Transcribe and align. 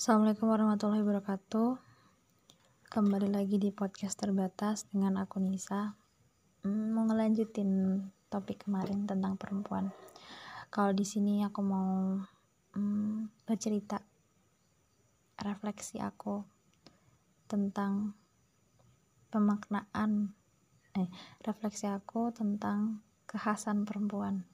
Assalamualaikum 0.00 0.48
warahmatullahi 0.48 1.04
wabarakatuh. 1.04 1.76
Kembali 2.88 3.28
lagi 3.28 3.60
di 3.60 3.68
podcast 3.68 4.16
terbatas 4.16 4.88
dengan 4.88 5.20
aku 5.20 5.36
Nisa. 5.44 5.92
Hmm, 6.64 6.96
mau 6.96 7.04
ngelanjutin 7.04 8.00
topik 8.32 8.64
kemarin 8.64 9.04
tentang 9.04 9.36
perempuan. 9.36 9.92
Kalau 10.72 10.96
di 10.96 11.04
sini 11.04 11.44
aku 11.44 11.60
mau 11.60 12.16
hmm, 12.80 13.44
bercerita 13.44 14.00
refleksi 15.36 16.00
aku 16.00 16.48
tentang 17.44 18.16
pemaknaan 19.28 20.32
eh 20.96 21.12
refleksi 21.44 21.92
aku 21.92 22.32
tentang 22.32 23.04
kekhasan 23.28 23.84
perempuan. 23.84 24.48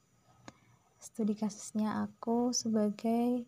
Studi 0.98 1.38
kasusnya 1.38 2.02
aku 2.02 2.50
sebagai 2.50 3.46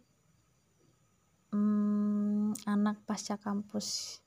hmm, 1.53 2.57
anak 2.69 3.01
pasca 3.05 3.41
kampus 3.41 4.21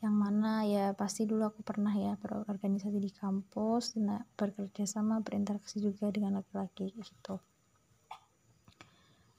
yang 0.00 0.16
mana 0.16 0.64
ya 0.64 0.96
pasti 0.96 1.28
dulu 1.28 1.52
aku 1.52 1.60
pernah 1.60 1.92
ya 1.92 2.16
berorganisasi 2.16 2.96
di 2.96 3.12
kampus 3.12 4.00
dan 4.00 4.24
bekerja 4.32 4.88
sama 4.88 5.20
berinteraksi 5.20 5.76
juga 5.76 6.08
dengan 6.08 6.40
laki-laki 6.40 6.88
gitu. 6.96 7.36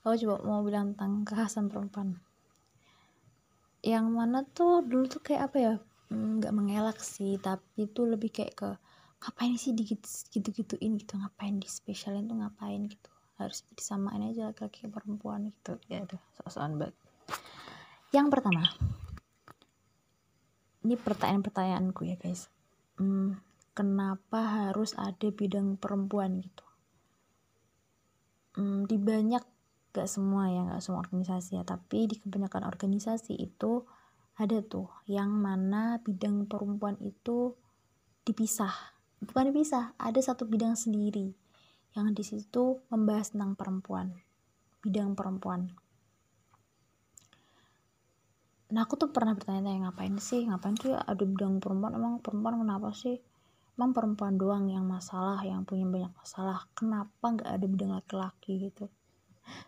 Aku 0.06 0.14
coba 0.18 0.38
mau 0.46 0.62
bilang 0.62 0.94
tentang 0.94 1.26
kekhasan 1.26 1.66
perempuan. 1.66 2.22
Yang 3.82 4.06
mana 4.14 4.46
tuh 4.46 4.86
dulu 4.86 5.10
tuh 5.10 5.22
kayak 5.26 5.50
apa 5.50 5.58
ya 5.58 5.74
hmm, 6.14 6.44
nggak 6.44 6.54
mengelak 6.54 7.00
sih 7.02 7.42
tapi 7.42 7.88
tuh 7.90 8.06
lebih 8.14 8.30
kayak 8.30 8.54
ke 8.54 8.70
ngapain 9.22 9.54
sih 9.58 9.72
di 9.74 9.86
gitu-gituin 10.34 10.98
gitu 10.98 11.14
ngapain 11.18 11.56
di 11.62 11.70
spesialin 11.70 12.26
tuh 12.26 12.38
ngapain 12.42 12.82
gitu 12.90 13.11
harus 13.48 13.66
disamain 13.74 14.22
aja 14.22 14.52
laki-laki 14.52 14.86
perempuan 14.88 15.50
gitu. 15.50 15.80
Ya 15.90 16.06
udah 16.06 16.22
soal 16.50 16.78
banget. 16.78 16.96
Yang 18.12 18.28
pertama 18.34 18.64
ini 20.82 20.98
pertanyaan-pertanyaanku 20.98 22.02
ya 22.10 22.16
guys. 22.18 22.50
Hmm, 22.98 23.38
kenapa 23.78 24.70
harus 24.70 24.98
ada 24.98 25.30
bidang 25.30 25.78
perempuan 25.78 26.42
gitu? 26.42 26.66
Hmm, 28.58 28.90
di 28.90 28.98
banyak 28.98 29.44
gak 29.94 30.10
semua 30.10 30.50
ya 30.50 30.66
gak 30.68 30.82
semua 30.82 31.06
organisasi 31.06 31.62
ya. 31.62 31.64
Tapi 31.64 32.10
di 32.10 32.16
kebanyakan 32.18 32.66
organisasi 32.66 33.38
itu 33.38 33.86
ada 34.42 34.58
tuh 34.66 34.90
yang 35.06 35.30
mana 35.30 36.02
bidang 36.02 36.50
perempuan 36.50 36.98
itu 37.00 37.54
dipisah. 38.26 38.74
Bukan 39.22 39.54
dipisah 39.54 39.94
ada 40.02 40.18
satu 40.18 40.50
bidang 40.50 40.74
sendiri 40.74 41.41
yang 41.92 42.16
di 42.16 42.24
situ 42.24 42.80
membahas 42.88 43.36
tentang 43.36 43.60
perempuan, 43.60 44.16
bidang 44.80 45.12
perempuan. 45.12 45.68
Nah 48.72 48.88
aku 48.88 48.96
tuh 48.96 49.12
pernah 49.12 49.36
bertanya-tanya 49.36 49.92
ngapain 49.92 50.16
sih, 50.16 50.48
ngapain 50.48 50.80
sih 50.80 50.96
ada 50.96 51.20
bidang 51.20 51.60
perempuan, 51.60 51.92
emang 51.92 52.24
perempuan 52.24 52.64
kenapa 52.64 52.96
sih? 52.96 53.20
Emang 53.76 53.92
perempuan 53.92 54.40
doang 54.40 54.72
yang 54.72 54.88
masalah, 54.88 55.44
yang 55.44 55.68
punya 55.68 55.84
banyak 55.84 56.14
masalah, 56.16 56.64
kenapa 56.72 57.26
nggak 57.36 57.52
ada 57.52 57.66
bidang 57.68 57.92
laki-laki 57.92 58.72
gitu? 58.72 58.88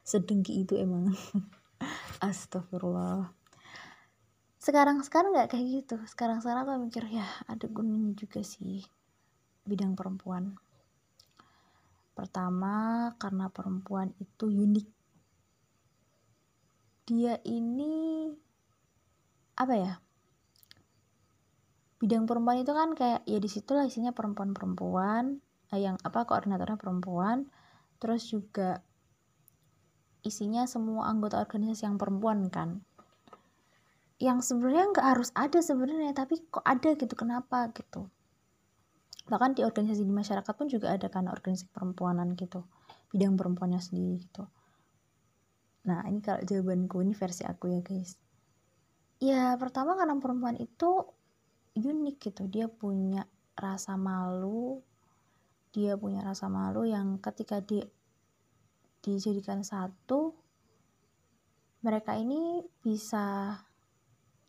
Sedengki 0.07 0.63
itu 0.63 0.79
emang. 0.79 1.11
Astagfirullah. 2.23 3.35
Sekarang 4.63 5.03
sekarang 5.03 5.35
nggak 5.35 5.51
kayak 5.51 5.67
gitu. 5.83 5.99
Sekarang 6.07 6.39
sekarang 6.39 6.63
aku 6.63 6.87
mikir 6.87 7.03
ya 7.11 7.27
ada 7.51 7.67
gunanya 7.67 8.15
juga 8.15 8.39
sih 8.39 8.87
bidang 9.67 9.95
perempuan 9.95 10.55
Pertama, 12.13 13.09
karena 13.17 13.49
perempuan 13.49 14.13
itu 14.21 14.49
unik. 14.49 14.87
Dia 17.09 17.37
ini 17.45 18.29
apa 19.57 19.73
ya? 19.75 19.93
Bidang 21.99 22.29
perempuan 22.29 22.61
itu 22.61 22.71
kan 22.71 22.93
kayak 22.95 23.21
ya 23.27 23.39
di 23.39 23.49
situlah 23.49 23.85
isinya 23.85 24.13
perempuan-perempuan 24.13 25.41
eh, 25.73 25.81
yang 25.81 25.97
apa 26.01 26.25
koordinatornya 26.25 26.79
perempuan, 26.79 27.49
terus 27.97 28.29
juga 28.29 28.81
isinya 30.23 30.63
semua 30.63 31.11
anggota 31.11 31.43
organisasi 31.43 31.83
yang 31.83 31.99
perempuan 31.99 32.47
kan 32.47 32.79
yang 34.23 34.39
sebenarnya 34.39 34.95
nggak 34.95 35.07
harus 35.15 35.29
ada 35.35 35.59
sebenarnya 35.59 36.15
tapi 36.15 36.39
kok 36.47 36.63
ada 36.63 36.95
gitu 36.95 37.11
kenapa 37.11 37.67
gitu 37.75 38.07
bahkan 39.29 39.55
di 39.55 39.63
organisasi 39.63 40.03
di 40.03 40.13
masyarakat 40.13 40.53
pun 40.53 40.67
juga 40.67 40.91
ada 40.91 41.07
kan 41.07 41.31
organisasi 41.31 41.71
perempuanan 41.71 42.35
gitu 42.35 42.67
bidang 43.13 43.37
perempuannya 43.37 43.77
sendiri 43.77 44.25
gitu. 44.25 44.43
Nah 45.85 46.01
ini 46.09 46.19
kalau 46.19 46.41
jawabanku 46.41 47.05
ini 47.05 47.13
versi 47.13 47.45
aku 47.45 47.69
ya 47.69 47.79
guys. 47.85 48.17
Ya 49.21 49.53
pertama 49.55 49.93
karena 49.93 50.17
perempuan 50.17 50.57
itu 50.57 51.05
unik 51.77 52.17
gitu. 52.19 52.49
Dia 52.49 52.65
punya 52.67 53.29
rasa 53.53 53.95
malu 53.95 54.81
dia 55.73 55.97
punya 55.97 56.21
rasa 56.21 56.53
malu 56.53 56.85
yang 56.85 57.17
ketika 57.17 57.57
di 57.57 57.81
dijadikan 59.01 59.65
satu 59.65 60.37
mereka 61.81 62.15
ini 62.15 62.61
bisa 62.79 63.57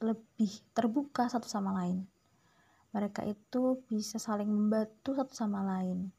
lebih 0.04 0.52
terbuka 0.76 1.26
satu 1.26 1.48
sama 1.48 1.72
lain 1.80 2.04
mereka 2.94 3.26
itu 3.26 3.82
bisa 3.90 4.22
saling 4.22 4.46
membantu 4.46 5.18
satu 5.18 5.34
sama 5.34 5.66
lain. 5.66 6.14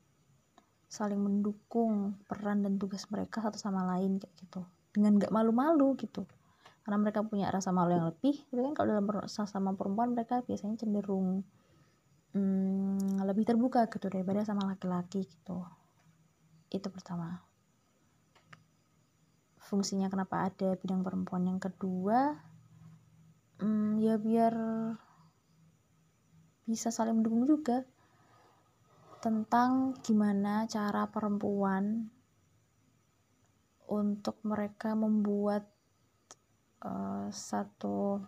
Saling 0.91 1.17
mendukung 1.17 2.19
peran 2.27 2.67
dan 2.67 2.75
tugas 2.75 3.07
mereka 3.07 3.39
satu 3.39 3.55
sama 3.55 3.87
lain 3.95 4.19
kayak 4.19 4.35
gitu. 4.43 4.61
Dengan 4.91 5.15
gak 5.15 5.31
malu-malu 5.31 5.95
gitu. 5.95 6.27
Karena 6.83 6.99
mereka 6.99 7.23
punya 7.23 7.47
rasa 7.47 7.71
malu 7.71 7.95
yang 7.95 8.11
lebih 8.11 8.35
tapi 8.51 8.61
kan. 8.61 8.73
Kalau 8.75 8.91
dalam 8.91 9.07
sama 9.31 9.71
perempuan 9.73 10.11
mereka 10.11 10.43
biasanya 10.43 10.75
cenderung 10.83 11.47
hmm, 12.35 13.23
lebih 13.23 13.47
terbuka 13.47 13.87
gitu 13.87 14.11
daripada 14.11 14.43
sama 14.43 14.67
laki-laki 14.75 15.23
gitu. 15.23 15.63
Itu 16.67 16.91
pertama. 16.91 17.39
Fungsinya 19.63 20.11
kenapa 20.11 20.45
ada 20.51 20.75
bidang 20.77 21.01
perempuan 21.01 21.47
yang 21.47 21.57
kedua? 21.57 22.37
Hmm, 23.63 23.97
ya 24.03 24.19
biar 24.19 24.53
bisa 26.65 26.89
saling 26.89 27.21
mendukung 27.21 27.45
juga. 27.45 27.85
Tentang 29.21 29.97
gimana 30.05 30.69
cara 30.69 31.09
perempuan 31.09 32.13
untuk 33.89 34.37
mereka 34.45 34.93
membuat 34.93 35.65
uh, 36.85 37.29
satu 37.29 38.21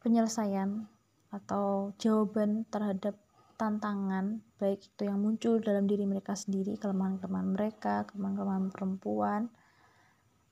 penyelesaian 0.00 0.88
atau 1.32 1.96
jawaban 1.96 2.68
terhadap 2.68 3.16
tantangan 3.56 4.42
baik 4.58 4.82
itu 4.82 5.06
yang 5.06 5.22
muncul 5.22 5.62
dalam 5.62 5.86
diri 5.86 6.02
mereka 6.02 6.34
sendiri 6.34 6.74
kelemahan-kelemahan 6.76 7.48
mereka 7.54 7.94
kelemahan-kelemahan 8.10 8.68
perempuan 8.74 9.42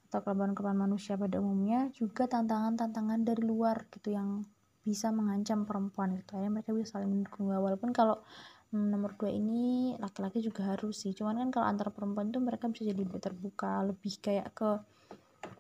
atau 0.09 0.23
kelemahan-kelemahan 0.23 0.81
manusia 0.87 1.19
pada 1.19 1.43
umumnya 1.43 1.91
juga 1.91 2.31
tantangan-tantangan 2.31 3.27
dari 3.27 3.43
luar 3.43 3.91
gitu 3.91 4.15
yang 4.15 4.47
bisa 4.85 5.13
mengancam 5.13 5.69
perempuan 5.69 6.17
gitu. 6.17 6.41
Ya 6.41 6.49
mereka 6.49 6.73
bisa 6.73 6.99
saling 6.99 7.11
mendukung. 7.11 7.53
Walaupun 7.53 7.93
kalau 7.93 8.25
hmm, 8.73 8.87
nomor 8.91 9.15
dua 9.19 9.31
ini 9.31 9.95
laki-laki 10.01 10.41
juga 10.41 10.75
harus 10.75 11.05
sih. 11.05 11.13
Cuman 11.13 11.39
kan 11.47 11.49
kalau 11.53 11.67
antar 11.69 11.89
perempuan 11.93 12.33
tuh 12.33 12.43
mereka 12.43 12.67
bisa 12.73 12.89
jadi 12.89 13.01
lebih 13.05 13.21
terbuka 13.21 13.85
lebih 13.85 14.13
kayak 14.23 14.49
ke 14.57 14.71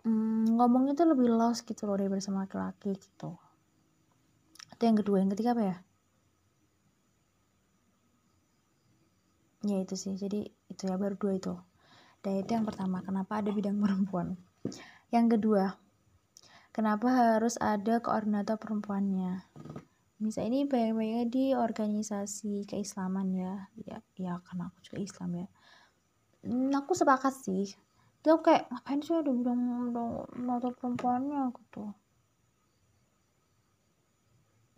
hmm, 0.06 0.56
ngomongnya 0.56 0.96
tuh 0.96 1.08
lebih 1.12 1.28
lost 1.32 1.66
gitu 1.68 1.84
loh 1.84 1.96
daripada 2.00 2.22
sama 2.22 2.48
laki-laki 2.48 2.96
gitu. 2.96 3.36
Itu 4.72 4.82
yang 4.88 4.96
kedua 4.96 5.16
yang 5.20 5.30
ketiga 5.36 5.52
apa 5.52 5.62
ya? 5.62 5.76
Ya 9.60 9.76
itu 9.84 9.94
sih. 9.96 10.16
Jadi 10.16 10.48
itu 10.72 10.82
ya 10.88 10.96
baru 10.96 11.14
dua 11.20 11.32
itu. 11.36 11.54
Dan 12.20 12.40
itu 12.40 12.50
yang 12.52 12.64
pertama 12.64 13.00
kenapa 13.04 13.40
ada 13.40 13.52
bidang 13.52 13.76
perempuan? 13.80 14.36
Yang 15.12 15.26
kedua 15.36 15.76
kenapa 16.70 17.08
harus 17.10 17.58
ada 17.58 17.98
koordinator 17.98 18.56
perempuannya? 18.56 19.44
Misal 20.20 20.52
ini 20.52 20.68
banyak-banyaknya 20.68 21.26
di 21.32 21.44
organisasi 21.56 22.68
keislaman 22.68 23.32
ya. 23.32 23.54
Ya 23.88 23.98
ya 24.20 24.32
karena 24.44 24.68
aku 24.68 24.78
juga 24.84 24.98
Islam 25.00 25.30
ya. 25.32 25.46
Hmm, 26.44 26.68
aku 26.76 26.92
sepakat 26.92 27.34
sih. 27.40 27.72
Dia 28.20 28.36
kayak 28.36 28.68
ngapain 28.68 29.00
sih 29.00 29.16
ada 29.16 29.32
bidang 29.32 29.60
koordinator 29.96 30.72
perempuannya? 30.76 31.42
Gitu. 31.56 31.84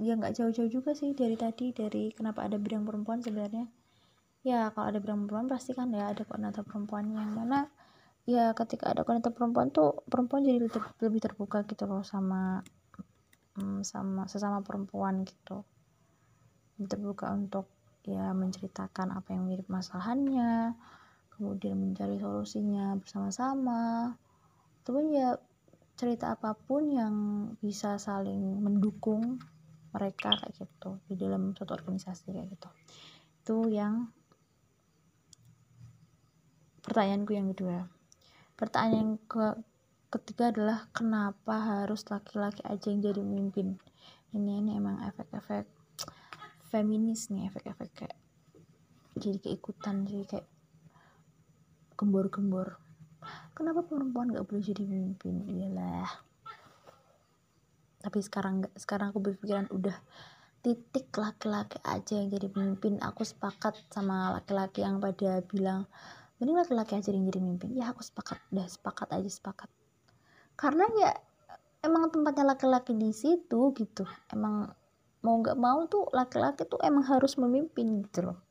Ya 0.02 0.14
nggak 0.14 0.34
jauh-jauh 0.38 0.70
juga 0.70 0.94
sih 0.94 1.10
dari 1.14 1.34
tadi 1.34 1.74
dari 1.74 2.14
kenapa 2.14 2.46
ada 2.46 2.58
bidang 2.58 2.86
perempuan 2.86 3.18
sebenarnya. 3.18 3.66
Ya 4.46 4.70
kalau 4.74 4.94
ada 4.94 4.98
bidang 5.02 5.26
perempuan 5.26 5.46
pasti 5.50 5.74
kan 5.74 5.90
ya 5.90 6.14
ada 6.14 6.22
koordinator 6.22 6.62
perempuannya. 6.62 7.18
Yang 7.18 7.34
mana 7.34 7.58
ya 8.22 8.54
ketika 8.54 8.94
ada 8.94 9.02
wanita 9.02 9.34
perempuan 9.34 9.74
tuh 9.74 10.06
perempuan 10.06 10.46
jadi 10.46 10.62
lebih, 11.02 11.20
terbuka 11.22 11.66
gitu 11.66 11.90
loh 11.90 12.06
sama 12.06 12.62
hmm, 13.58 13.82
sama 13.82 14.30
sesama 14.30 14.62
perempuan 14.62 15.26
gitu. 15.26 15.66
Lebih 16.78 16.88
terbuka 16.88 17.34
untuk 17.34 17.66
ya 18.06 18.34
menceritakan 18.34 19.14
apa 19.14 19.34
yang 19.34 19.46
mirip 19.46 19.66
masalahannya 19.70 20.74
kemudian 21.34 21.74
mencari 21.74 22.22
solusinya 22.22 22.94
bersama-sama. 22.98 24.14
Tapi 24.86 25.18
ya 25.18 25.34
cerita 25.98 26.34
apa 26.34 26.54
pun 26.54 26.90
yang 26.90 27.14
bisa 27.58 27.98
saling 27.98 28.62
mendukung 28.62 29.38
mereka 29.92 30.34
kayak 30.38 30.56
gitu 30.56 30.98
di 31.10 31.14
dalam 31.18 31.52
suatu 31.58 31.74
organisasi 31.74 32.30
kayak 32.30 32.48
gitu. 32.54 32.68
Itu 33.42 33.56
yang 33.70 34.08
pertanyaanku 36.82 37.30
yang 37.34 37.50
kedua 37.54 38.01
pertanyaan 38.62 38.94
yang 38.94 39.12
ke 39.26 39.46
ketiga 40.14 40.54
adalah 40.54 40.86
kenapa 40.94 41.82
harus 41.82 42.06
laki-laki 42.06 42.62
aja 42.62 42.94
yang 42.94 43.02
jadi 43.02 43.18
pemimpin 43.18 43.74
ini 44.30 44.62
ini 44.62 44.78
emang 44.78 45.02
efek-efek 45.02 45.66
feminis 46.70 47.26
nih 47.34 47.50
efek-efek 47.50 47.90
kayak 47.90 48.16
jadi 49.18 49.38
keikutan 49.42 50.06
jadi 50.06 50.24
kayak 50.24 50.46
gembor-gembor. 52.02 52.80
Kenapa 53.54 53.84
perempuan 53.84 54.32
gak 54.34 54.48
boleh 54.48 54.64
jadi 54.64 54.82
pemimpin 54.82 55.46
iyalah. 55.46 56.10
Tapi 58.02 58.18
sekarang 58.18 58.66
gak 58.66 58.74
sekarang 58.74 59.14
aku 59.14 59.22
berpikiran 59.22 59.70
udah 59.70 59.94
titik 60.66 61.14
laki-laki 61.14 61.78
aja 61.86 62.18
yang 62.18 62.32
jadi 62.32 62.48
pemimpin. 62.50 62.98
Aku 63.04 63.22
sepakat 63.22 63.78
sama 63.92 64.34
laki-laki 64.34 64.82
yang 64.82 64.98
pada 64.98 65.44
bilang 65.46 65.86
mending 66.42 66.58
laki-laki 66.58 66.98
aja 66.98 67.14
yang 67.14 67.30
jadi 67.30 67.38
pemimpin 67.38 67.70
ya 67.70 67.94
aku 67.94 68.02
sepakat. 68.02 68.42
Udah 68.50 68.66
sepakat 68.66 69.14
aja 69.14 69.30
sepakat. 69.30 69.70
Karena 70.58 70.82
ya 70.98 71.14
emang 71.86 72.10
tempatnya 72.10 72.58
laki-laki 72.58 72.98
di 72.98 73.14
situ 73.14 73.70
gitu. 73.78 74.02
Emang 74.26 74.66
mau 75.22 75.38
nggak 75.38 75.54
mau 75.54 75.86
tuh 75.86 76.10
laki-laki 76.10 76.66
tuh 76.66 76.82
emang 76.82 77.06
harus 77.06 77.38
memimpin 77.38 78.02
gitu 78.02 78.34
loh. 78.34 78.42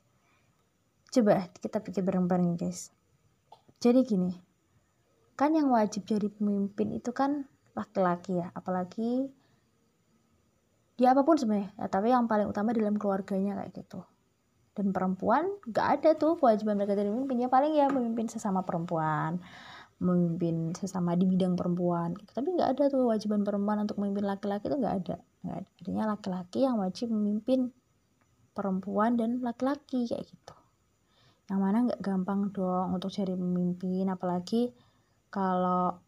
Coba 1.11 1.51
kita 1.51 1.83
pikir 1.83 1.99
bareng-bareng 2.07 2.55
guys. 2.55 2.95
Jadi 3.83 4.07
gini 4.07 4.31
kan 5.35 5.51
yang 5.51 5.67
wajib 5.73 6.07
jadi 6.07 6.31
pemimpin 6.31 6.95
itu 6.95 7.11
kan 7.11 7.43
laki-laki 7.75 8.39
ya. 8.39 8.55
Apalagi 8.55 9.27
dia 10.95 11.11
apa 11.11 11.27
pun 11.27 11.35
sebenarnya. 11.35 11.75
Ya, 11.75 11.91
tapi 11.91 12.07
yang 12.07 12.23
paling 12.31 12.47
utama 12.47 12.71
dalam 12.71 12.95
keluarganya 12.95 13.59
kayak 13.59 13.83
gitu 13.83 13.99
dan 14.71 14.95
perempuan 14.95 15.51
gak 15.67 15.99
ada 15.99 16.09
tuh 16.15 16.39
kewajiban 16.39 16.79
mereka 16.79 16.95
jadi 16.95 17.11
pemimpin. 17.11 17.37
Ya 17.43 17.49
paling 17.51 17.73
ya 17.75 17.91
memimpin 17.91 18.31
sesama 18.31 18.63
perempuan 18.63 19.43
memimpin 20.01 20.73
sesama 20.73 21.13
di 21.13 21.29
bidang 21.29 21.53
perempuan. 21.53 22.17
Tapi 22.17 22.57
nggak 22.57 22.69
ada 22.75 22.83
tuh 22.89 23.05
kewajiban 23.05 23.45
perempuan 23.45 23.85
untuk 23.85 24.01
memimpin 24.01 24.25
laki-laki 24.25 24.65
itu 24.67 24.77
nggak 24.81 24.95
ada. 25.05 25.15
Nggak 25.45 25.57
ada. 25.61 25.69
Adanya 25.77 26.03
laki-laki 26.09 26.59
yang 26.65 26.75
wajib 26.81 27.07
memimpin 27.13 27.69
perempuan 28.57 29.15
dan 29.15 29.39
laki-laki 29.45 30.09
kayak 30.09 30.25
gitu. 30.25 30.55
Yang 31.53 31.59
mana 31.61 31.77
nggak 31.85 32.01
gampang 32.01 32.49
dong 32.49 32.97
untuk 32.97 33.13
cari 33.13 33.37
pemimpin 33.37 34.09
apalagi 34.09 34.73
kalau 35.29 36.01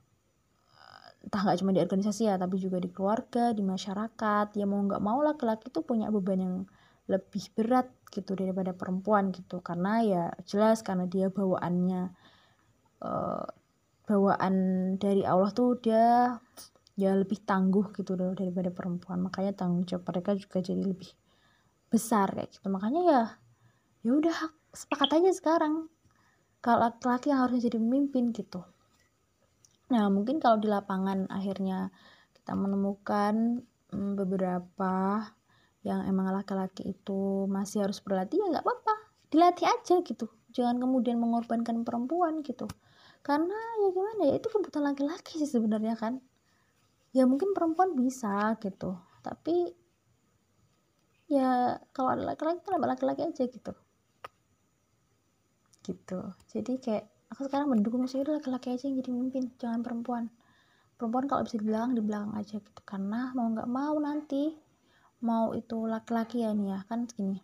entah 1.23 1.39
nggak 1.39 1.57
cuma 1.63 1.71
di 1.71 1.79
organisasi 1.79 2.27
ya 2.27 2.35
tapi 2.35 2.59
juga 2.59 2.81
di 2.81 2.89
keluarga 2.89 3.53
di 3.53 3.61
masyarakat. 3.61 4.57
Ya 4.57 4.65
mau 4.65 4.81
nggak 4.81 5.01
mau 5.05 5.21
laki-laki 5.21 5.69
tuh 5.69 5.85
punya 5.85 6.09
beban 6.09 6.41
yang 6.41 6.55
lebih 7.07 7.43
berat 7.55 7.91
gitu 8.11 8.37
daripada 8.37 8.71
perempuan 8.71 9.33
gitu. 9.33 9.59
Karena 9.59 10.03
ya 10.03 10.23
jelas 10.47 10.85
karena 10.85 11.09
dia 11.09 11.27
bawaannya 11.27 12.13
uh, 13.03 13.45
bawaan 14.03 14.55
dari 14.99 15.23
Allah 15.23 15.51
tuh 15.51 15.79
dia 15.79 16.37
ya 16.93 17.11
lebih 17.17 17.41
tangguh 17.43 17.89
gitu 17.95 18.13
loh 18.15 18.35
daripada 18.37 18.69
perempuan. 18.69 19.25
Makanya 19.25 19.55
tanggung 19.57 19.83
jawab 19.87 20.13
mereka 20.13 20.37
juga 20.37 20.63
jadi 20.63 20.83
lebih 20.83 21.09
besar 21.91 22.31
kayak 22.31 22.49
gitu. 22.55 22.67
Makanya 22.71 23.01
ya 23.03 23.23
ya 24.03 24.11
udah 24.13 24.37
sepakat 24.73 25.21
aja 25.21 25.31
sekarang. 25.31 25.87
Kalau 26.63 26.87
laki-laki 26.87 27.27
yang 27.29 27.43
harusnya 27.43 27.67
jadi 27.67 27.77
pemimpin 27.79 28.31
gitu. 28.31 28.63
Nah 29.91 30.07
mungkin 30.07 30.39
kalau 30.39 30.57
di 30.63 30.71
lapangan 30.71 31.27
akhirnya 31.27 31.91
kita 32.33 32.55
menemukan 32.55 33.67
hmm, 33.91 34.11
beberapa 34.15 35.27
yang 35.83 36.07
emang 36.07 36.31
laki-laki 36.31 36.95
itu 36.95 37.43
masih 37.51 37.83
harus 37.83 37.99
berlatih 37.99 38.39
ya 38.39 38.47
nggak 38.55 38.63
apa-apa. 38.63 38.95
Dilatih 39.27 39.67
aja 39.67 39.95
gitu. 39.99 40.31
Jangan 40.55 40.79
kemudian 40.79 41.19
mengorbankan 41.19 41.83
perempuan 41.83 42.39
gitu. 42.39 42.71
Karena 43.19 43.55
ya 43.83 43.87
gimana 43.91 44.21
ya 44.31 44.33
itu 44.39 44.47
kebutuhan 44.47 44.95
laki-laki 44.95 45.43
sih 45.43 45.49
sebenarnya 45.51 45.99
kan. 45.99 46.23
Ya 47.11 47.27
mungkin 47.27 47.51
perempuan 47.51 47.99
bisa 47.99 48.55
gitu. 48.63 48.95
Tapi 49.19 49.75
ya 51.27 51.79
kalau 51.91 52.15
ada 52.15 52.23
laki-laki 52.31 52.63
kenapa 52.63 52.95
laki-laki 52.95 53.21
aja 53.27 53.43
gitu. 53.43 53.73
Gitu. 55.83 56.19
Jadi 56.47 56.73
kayak 56.79 57.05
aku 57.35 57.51
sekarang 57.51 57.75
mendukung 57.75 58.07
sih 58.07 58.23
laki-laki 58.23 58.71
aja 58.71 58.87
yang 58.87 59.03
jadi 59.03 59.09
pemimpin 59.11 59.43
jangan 59.59 59.83
perempuan. 59.83 60.31
Perempuan 60.95 61.27
kalau 61.27 61.43
bisa 61.43 61.59
dibilang 61.59 61.91
di 61.91 61.99
belakang 61.99 62.31
aja 62.39 62.55
gitu. 62.55 62.81
Karena 62.87 63.35
mau 63.35 63.51
nggak 63.51 63.67
mau 63.67 63.99
nanti 63.99 64.62
mau 65.23 65.55
itu 65.55 65.87
laki-laki 65.87 66.43
ya 66.43 66.51
nih 66.51 66.75
ya 66.75 66.79
kan 66.85 67.07
gini 67.07 67.39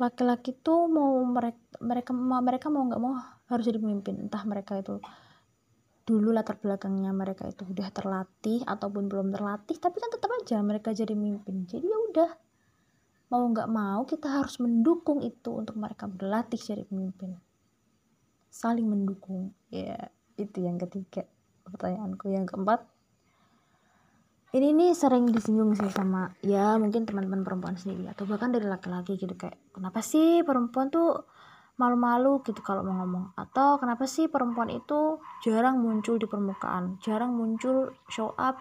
laki-laki 0.00 0.56
tuh 0.56 0.88
mau 0.88 1.20
mereka 1.28 1.60
mereka 1.84 2.10
mereka 2.16 2.66
mau 2.72 2.88
nggak 2.88 3.02
mau 3.04 3.20
harus 3.52 3.64
jadi 3.68 3.76
pemimpin 3.76 4.26
entah 4.26 4.42
mereka 4.48 4.80
itu 4.80 4.96
dulu 6.08 6.32
latar 6.32 6.56
belakangnya 6.56 7.12
mereka 7.12 7.46
itu 7.52 7.68
udah 7.68 7.92
terlatih 7.92 8.64
ataupun 8.64 9.12
belum 9.12 9.28
terlatih 9.28 9.76
tapi 9.76 10.00
kan 10.00 10.08
tetap 10.08 10.32
aja 10.40 10.56
mereka 10.64 10.96
jadi 10.96 11.12
pemimpin 11.12 11.68
jadi 11.68 11.84
ya 11.84 11.98
udah 12.10 12.30
mau 13.30 13.46
nggak 13.46 13.70
mau 13.70 14.02
kita 14.02 14.26
harus 14.26 14.58
mendukung 14.58 15.22
itu 15.22 15.54
untuk 15.54 15.78
mereka 15.78 16.10
berlatih 16.10 16.58
jadi 16.58 16.82
pemimpin. 16.82 17.38
Saling 18.50 18.90
mendukung 18.90 19.54
ya 19.70 20.10
itu 20.34 20.66
yang 20.66 20.82
ketiga 20.82 21.22
pertanyaanku 21.66 22.32
yang 22.32 22.48
keempat. 22.48 22.86
Ini 24.50 24.74
nih 24.74 24.98
sering 24.98 25.30
disinggung 25.30 25.78
sih 25.78 25.86
sama 25.94 26.34
ya 26.42 26.74
mungkin 26.74 27.06
teman-teman 27.06 27.46
perempuan 27.46 27.78
sendiri 27.78 28.10
atau 28.10 28.26
bahkan 28.26 28.50
dari 28.50 28.66
laki-laki 28.66 29.14
gitu 29.14 29.30
kayak 29.38 29.54
kenapa 29.70 30.02
sih 30.02 30.42
perempuan 30.42 30.90
tuh 30.90 31.22
malu-malu? 31.78 32.42
gitu 32.42 32.58
kalau 32.58 32.82
mau 32.82 32.98
ngomong. 32.98 33.30
Atau 33.38 33.78
kenapa 33.78 34.10
sih 34.10 34.26
perempuan 34.26 34.66
itu 34.74 35.22
jarang 35.46 35.78
muncul 35.78 36.18
di 36.18 36.26
permukaan 36.26 36.98
jarang 36.98 37.30
muncul 37.30 37.94
show 38.10 38.34
up 38.34 38.58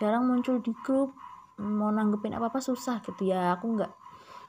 jarang 0.00 0.24
muncul 0.24 0.56
di 0.64 0.72
grup 0.80 1.12
mau 1.60 1.92
nanggepin 1.92 2.32
apa 2.32 2.48
apa 2.48 2.64
susah? 2.64 3.04
gitu. 3.04 3.28
Ya 3.28 3.52
aku 3.52 3.76
nggak 3.76 3.92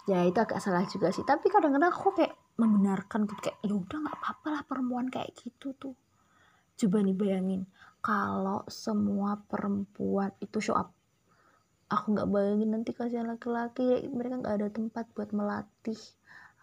ya 0.07 0.23
itu 0.23 0.39
agak 0.39 0.63
salah 0.63 0.87
juga 0.87 1.11
sih. 1.11 1.27
Tapi 1.27 1.51
kadang-kadang 1.51 1.91
aku 1.91 2.15
kayak 2.15 2.31
membenarkan 2.55 3.27
gitu 3.27 3.51
kayak 3.51 3.59
ya 3.59 3.75
udah 3.75 3.97
nggak 4.07 4.17
apa-apa 4.23 4.47
lah 4.55 4.63
perempuan 4.63 5.11
kayak 5.11 5.35
gitu 5.35 5.75
tuh. 5.75 5.99
Coba 6.79 7.03
nih 7.03 7.11
bayangin 7.11 7.67
kalau 8.07 8.63
semua 8.71 9.35
perempuan 9.51 10.31
itu 10.39 10.63
show 10.63 10.79
up. 10.79 10.95
Aku 11.91 12.15
nggak 12.15 12.31
bayangin 12.31 12.71
nanti 12.71 12.95
kasihan 12.95 13.27
laki-laki 13.27 14.07
mereka 14.07 14.39
nggak 14.39 14.55
ada 14.63 14.67
tempat 14.71 15.11
buat 15.11 15.35
melatih 15.35 15.99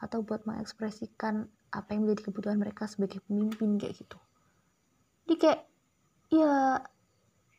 atau 0.01 0.25
buat 0.25 0.49
mengekspresikan 0.49 1.45
apa 1.69 1.89
yang 1.93 2.09
menjadi 2.09 2.33
kebutuhan 2.33 2.57
mereka 2.57 2.89
sebagai 2.89 3.21
pemimpin 3.29 3.77
kayak 3.77 3.93
gitu. 3.93 4.17
Jadi 5.29 5.37
kayak 5.37 5.61
ya 6.33 6.81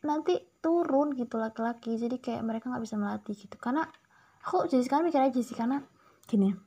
nanti 0.01 0.33
turun 0.65 1.13
gitu 1.13 1.37
laki-laki 1.37 2.01
jadi 2.01 2.17
kayak 2.17 2.41
mereka 2.41 2.73
nggak 2.73 2.89
bisa 2.89 2.97
melatih 2.97 3.37
gitu. 3.37 3.53
Karena 3.61 3.85
aku 4.41 4.65
jadi 4.65 4.81
sekarang 4.81 5.13
mikir 5.13 5.21
aja 5.21 5.39
sih 5.45 5.53
karena 5.53 5.85
gini 6.25 6.57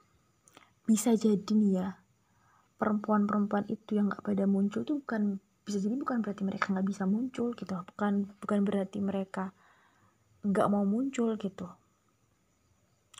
bisa 0.86 1.18
jadi 1.18 1.50
nih 1.50 1.72
ya 1.82 1.98
perempuan-perempuan 2.78 3.66
itu 3.66 3.98
yang 3.98 4.06
nggak 4.06 4.22
pada 4.22 4.46
muncul 4.46 4.86
tuh 4.86 5.02
bukan 5.02 5.42
bisa 5.68 5.84
jadi 5.84 6.00
bukan 6.00 6.24
berarti 6.24 6.48
mereka 6.48 6.72
nggak 6.72 6.88
bisa 6.88 7.04
muncul 7.04 7.52
gitu 7.52 7.76
bukan 7.92 8.32
bukan 8.40 8.58
berarti 8.64 8.98
mereka 9.04 9.52
nggak 10.46 10.68
mau 10.70 10.86
muncul 10.86 11.34
gitu. 11.34 11.66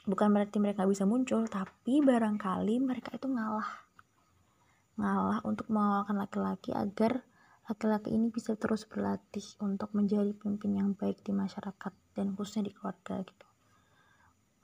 Bukan 0.09 0.29
berarti 0.31 0.57
mereka 0.63 0.87
nggak 0.87 0.93
bisa 0.95 1.05
muncul 1.05 1.45
tapi 1.51 1.99
barangkali 2.01 2.79
mereka 2.79 3.13
itu 3.13 3.27
ngalah. 3.27 3.71
Ngalah 4.97 5.39
untuk 5.43 5.67
mengalahkan 5.69 6.17
laki-laki 6.17 6.71
agar 6.71 7.27
laki-laki 7.69 8.15
ini 8.15 8.33
bisa 8.33 8.57
terus 8.57 8.89
berlatih 8.89 9.45
untuk 9.61 9.93
menjadi 9.93 10.33
pemimpin 10.33 10.79
yang 10.79 10.91
baik 10.97 11.21
di 11.21 11.35
masyarakat 11.35 11.93
dan 12.17 12.33
khususnya 12.33 12.71
di 12.71 12.73
keluarga 12.73 13.21
gitu. 13.21 13.47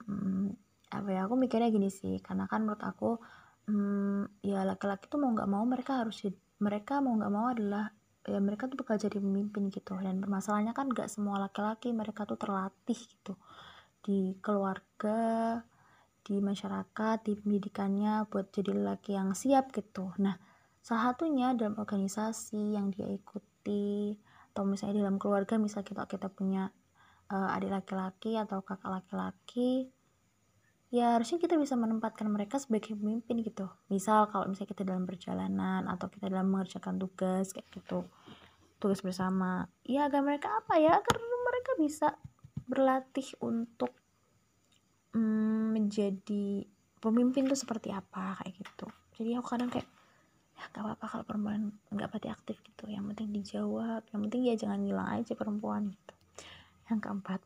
Hmm, 0.09 0.49
apa 0.89 1.09
ya 1.11 1.27
aku 1.27 1.35
mikirnya 1.37 1.69
gini 1.69 1.91
sih. 1.91 2.17
Karena 2.23 2.47
kan 2.47 2.63
menurut 2.63 2.81
aku 2.81 3.19
hmm, 3.67 4.41
ya 4.41 4.63
laki-laki 4.63 5.11
tuh 5.11 5.19
mau 5.19 5.29
nggak 5.35 5.49
mau 5.51 5.61
mereka 5.67 6.01
harus 6.01 6.23
mereka 6.61 7.03
mau 7.03 7.15
nggak 7.17 7.33
mau 7.33 7.47
adalah 7.51 7.91
ya 8.25 8.41
mereka 8.41 8.65
tuh 8.65 8.81
bakal 8.81 8.97
jadi 8.97 9.17
pemimpin 9.21 9.69
gitu. 9.69 9.97
Dan 9.99 10.19
permasalahannya 10.23 10.73
kan 10.73 10.87
nggak 10.91 11.09
semua 11.11 11.39
laki-laki 11.41 11.91
mereka 11.91 12.23
tuh 12.27 12.39
terlatih 12.39 12.97
gitu. 12.97 13.33
Di 14.01 14.37
keluarga 14.39 15.61
di 16.25 16.41
masyarakat 16.41 17.17
di 17.21 17.33
pendidikannya 17.37 18.25
buat 18.29 18.49
jadi 18.49 18.73
laki 18.73 19.13
yang 19.13 19.37
siap 19.37 19.69
gitu. 19.75 20.09
Nah 20.21 20.35
salah 20.81 21.13
satunya 21.13 21.53
dalam 21.53 21.77
organisasi 21.77 22.77
yang 22.77 22.89
dia 22.93 23.09
ikuti 23.09 24.17
atau 24.53 24.63
misalnya 24.65 25.05
dalam 25.05 25.21
keluarga 25.21 25.57
misal 25.61 25.85
kita 25.85 26.05
kita 26.09 26.29
punya 26.29 26.69
uh, 27.29 27.55
adik 27.57 27.73
laki-laki 27.73 28.37
atau 28.37 28.61
kakak 28.61 28.89
laki-laki 28.89 29.89
ya 30.95 31.19
harusnya 31.19 31.43
kita 31.43 31.59
bisa 31.59 31.75
menempatkan 31.75 32.31
mereka 32.31 32.55
sebagai 32.55 32.95
pemimpin 32.95 33.43
gitu. 33.43 33.67
Misal 33.91 34.31
kalau 34.31 34.47
misalnya 34.47 34.71
kita 34.71 34.83
dalam 34.87 35.03
perjalanan 35.03 35.83
atau 35.91 36.07
kita 36.07 36.31
dalam 36.31 36.47
mengerjakan 36.47 36.95
tugas 36.95 37.51
kayak 37.51 37.67
gitu. 37.75 38.07
Tugas 38.79 39.03
bersama. 39.03 39.67
Ya 39.83 40.07
agar 40.07 40.23
mereka 40.23 40.47
apa 40.63 40.79
ya? 40.79 40.95
Agar 40.95 41.19
mereka 41.19 41.71
bisa 41.75 42.07
berlatih 42.63 43.27
untuk 43.43 43.91
mm, 45.11 45.75
menjadi 45.75 46.63
pemimpin 47.03 47.43
tuh 47.51 47.59
seperti 47.59 47.91
apa 47.91 48.39
kayak 48.39 48.55
gitu. 48.55 48.87
Jadi 49.19 49.35
aku 49.35 49.47
kadang 49.51 49.67
kayak 49.67 49.87
ya 50.55 50.71
gak 50.71 50.87
apa-apa 50.87 51.05
kalau 51.11 51.23
perempuan 51.27 51.75
nggak 51.91 52.07
pati 52.07 52.31
aktif 52.31 52.55
gitu. 52.63 52.87
Yang 52.87 53.11
penting 53.11 53.29
dijawab. 53.35 54.07
Yang 54.15 54.19
penting 54.31 54.41
ya 54.47 54.55
jangan 54.55 54.79
ngilang 54.79 55.09
aja 55.11 55.35
perempuan 55.35 55.91
gitu. 55.91 56.13
Yang 56.87 56.99
keempat 57.03 57.39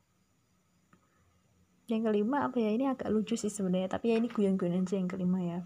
yang 1.95 2.05
kelima 2.05 2.45
apa 2.45 2.57
ya? 2.61 2.69
Ini 2.69 2.93
agak 2.93 3.09
lucu 3.09 3.33
sih 3.33 3.49
sebenarnya 3.49 3.89
tapi 3.89 4.13
ya 4.13 4.21
ini 4.21 4.29
guyon-guyon 4.29 4.85
aja 4.85 4.95
yang 4.97 5.09
kelima 5.09 5.39
ya. 5.41 5.59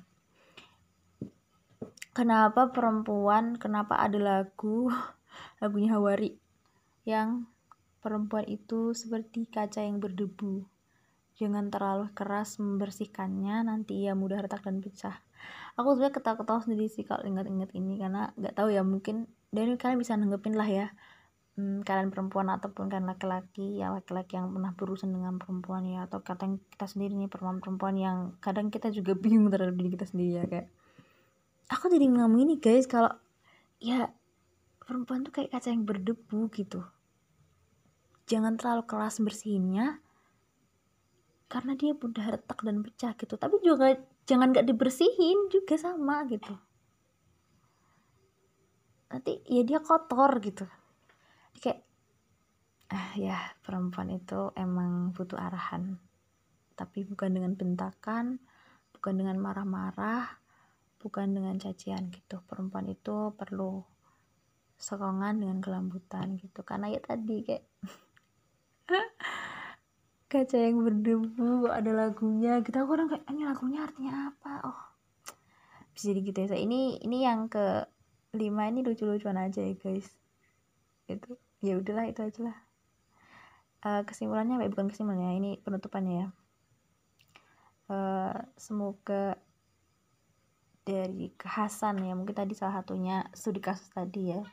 Kenapa 2.14 2.70
perempuan 2.70 3.58
kenapa 3.58 3.98
ada 3.98 4.22
lagu 4.22 4.88
lagunya 5.62 5.98
Hawari 5.98 6.38
yang 7.04 7.50
perempuan 8.00 8.46
itu 8.48 8.96
seperti 8.96 9.50
kaca 9.50 9.82
yang 9.84 9.98
berdebu 9.98 10.68
jangan 11.34 11.74
terlalu 11.74 12.14
keras 12.14 12.62
membersihkannya 12.62 13.66
nanti 13.66 14.06
ia 14.06 14.14
mudah 14.14 14.46
retak 14.46 14.62
dan 14.62 14.80
pecah. 14.80 15.18
Aku 15.76 15.98
sebenarnya 15.98 16.16
ketawa-ketawa 16.22 16.62
sendiri 16.62 16.88
sih 16.88 17.04
kalau 17.04 17.26
ingat-ingat 17.26 17.74
ini 17.74 17.98
karena 17.98 18.30
nggak 18.38 18.54
tahu 18.54 18.70
ya 18.70 18.86
mungkin 18.86 19.26
dan 19.50 19.74
kalian 19.76 20.00
bisa 20.00 20.14
nanggepin 20.14 20.54
lah 20.54 20.70
ya 20.70 20.88
hmm, 21.58 21.86
kalian 21.86 22.10
perempuan 22.10 22.50
ataupun 22.50 22.90
kan 22.90 23.06
laki-laki 23.06 23.78
ya 23.78 23.94
laki-laki 23.94 24.38
yang 24.38 24.50
pernah 24.50 24.74
berurusan 24.74 25.14
dengan 25.14 25.38
perempuan 25.38 25.86
ya 25.86 26.06
atau 26.10 26.26
kadang 26.26 26.58
kita 26.74 26.86
sendiri 26.90 27.14
nih 27.18 27.30
perempuan-perempuan 27.30 27.96
yang 27.98 28.18
kadang 28.42 28.74
kita 28.74 28.90
juga 28.90 29.14
bingung 29.24 29.54
terhadap 29.54 29.78
diri 29.78 29.90
kita 29.94 30.06
sendiri 30.10 30.32
ya 30.42 30.46
kayak 30.50 30.68
aku 31.70 31.90
jadi 31.94 32.06
ngomong 32.10 32.42
ini 32.42 32.56
guys 32.58 32.90
kalau 32.90 33.14
ya 33.78 34.10
perempuan 34.84 35.24
tuh 35.24 35.32
kayak 35.32 35.52
kaca 35.56 35.72
yang 35.72 35.88
berdebu 35.88 36.52
gitu. 36.52 36.84
Jangan 38.28 38.56
terlalu 38.56 38.84
keras 38.88 39.20
bersihinnya 39.20 40.00
karena 41.52 41.76
dia 41.76 41.92
mudah 41.96 42.36
retak 42.36 42.60
dan 42.64 42.84
pecah 42.84 43.12
gitu. 43.16 43.36
Tapi 43.36 43.56
juga 43.64 44.00
jangan 44.28 44.56
gak 44.56 44.68
dibersihin 44.68 45.52
juga 45.52 45.76
sama 45.76 46.24
gitu. 46.28 46.56
Nanti 49.12 49.44
ya 49.48 49.62
dia 49.64 49.80
kotor 49.80 50.40
gitu 50.40 50.68
kayak 51.62 51.86
ah 52.94 53.12
ya 53.18 53.38
perempuan 53.66 54.14
itu 54.14 54.54
emang 54.58 55.14
butuh 55.14 55.38
arahan. 55.38 55.98
Tapi 56.74 57.06
bukan 57.06 57.34
dengan 57.34 57.54
bentakan 57.54 58.42
bukan 58.94 59.14
dengan 59.20 59.38
marah-marah 59.42 60.40
bukan 61.02 61.36
dengan 61.36 61.60
cacian 61.60 62.08
gitu. 62.14 62.40
Perempuan 62.48 62.88
itu 62.88 63.36
perlu 63.36 63.84
sokongan 64.80 65.44
dengan 65.44 65.60
kelembutan 65.60 66.40
gitu. 66.40 66.64
Karena 66.64 66.88
ya 66.88 67.02
tadi 67.04 67.44
kayak 67.44 67.66
kaca 70.32 70.58
yang 70.58 70.82
berdebu 70.82 71.70
ada 71.70 71.92
lagunya 71.94 72.64
kita 72.64 72.82
gitu. 72.82 72.90
orang 72.90 73.08
kayak 73.12 73.26
ini 73.30 73.42
lagunya 73.46 73.80
artinya 73.86 74.14
apa? 74.34 74.54
Oh 74.66 74.82
bisa 75.94 76.14
jadi 76.14 76.22
gitu 76.26 76.40
ya. 76.48 76.58
Ini 76.58 77.04
ini 77.06 77.18
yang 77.26 77.52
ke 77.52 77.86
lima 78.34 78.66
ini 78.66 78.82
lucu-lucuan 78.82 79.38
aja 79.38 79.62
ya 79.62 79.78
guys 79.78 80.10
itu 81.08 81.36
ya 81.60 81.80
udahlah 81.80 82.08
itu 82.08 82.22
aja 82.24 82.42
lah. 82.52 82.58
Uh, 83.84 84.02
kesimpulannya 84.08 84.60
apa 84.60 84.72
bukan 84.72 84.88
kesimpulannya 84.92 85.36
ini 85.40 85.52
penutupannya 85.60 86.14
ya. 86.16 86.28
Uh, 87.92 88.38
semoga 88.56 89.36
dari 90.84 91.32
kekhasan 91.40 92.04
ya 92.04 92.12
mungkin 92.12 92.36
tadi 92.36 92.54
salah 92.56 92.84
satunya 92.84 93.24
studi 93.32 93.64
kasus 93.64 93.88
tadi 93.92 94.36
ya 94.36 94.44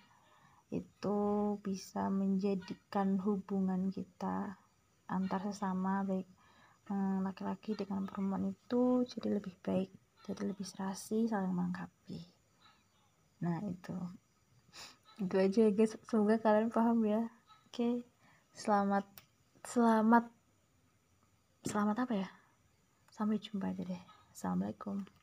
itu 0.71 1.19
bisa 1.59 2.07
menjadikan 2.07 3.19
hubungan 3.19 3.91
kita 3.91 4.55
antar 5.11 5.43
sesama 5.51 6.07
baik 6.07 6.31
eh, 6.87 7.19
laki-laki 7.27 7.75
dengan 7.75 8.07
perempuan 8.07 8.47
itu 8.47 9.03
jadi 9.03 9.43
lebih 9.43 9.59
baik 9.59 9.91
jadi 10.23 10.47
lebih 10.47 10.63
serasi 10.63 11.27
saling 11.27 11.51
melengkapi. 11.51 12.23
Nah 13.43 13.59
itu 13.67 13.97
itu 15.21 15.37
aja 15.37 15.59
ya 15.69 15.71
guys 15.77 15.93
semoga 16.09 16.41
kalian 16.41 16.73
paham 16.73 17.05
ya. 17.05 17.29
Oke. 17.69 18.09
Selamat 18.57 19.05
selamat 19.63 20.25
selamat 21.69 21.97
apa 22.09 22.15
ya? 22.17 22.29
Sampai 23.13 23.37
jumpa 23.37 23.69
aja 23.69 23.85
deh. 23.85 24.03
Assalamualaikum 24.33 25.20